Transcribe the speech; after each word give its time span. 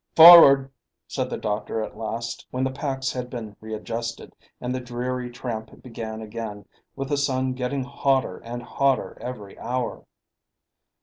"Forward!" 0.15 0.71
said 1.07 1.29
the 1.29 1.37
doctor 1.37 1.83
at 1.83 1.95
last, 1.95 2.47
when 2.49 2.63
the 2.63 2.71
packs 2.71 3.11
had 3.11 3.29
been 3.29 3.55
readjusted; 3.61 4.35
and 4.59 4.73
the 4.73 4.79
dreary 4.79 5.29
tramp 5.29 5.79
began 5.83 6.23
again, 6.23 6.65
with 6.95 7.09
the 7.09 7.17
sun 7.17 7.53
getting 7.53 7.83
hotter 7.83 8.37
and 8.39 8.63
hotter 8.63 9.15
every 9.21 9.59
hour. 9.59 10.03